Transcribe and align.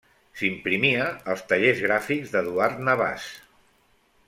S'imprimia 0.39 1.03
als 1.33 1.43
Tallers 1.51 1.83
Gràfics 1.85 2.33
d'Eduard 2.37 2.83
Navàs. 2.91 3.31